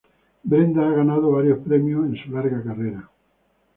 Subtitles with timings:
[0.43, 3.07] Brenda ha ganado varios premios en su larga carrera.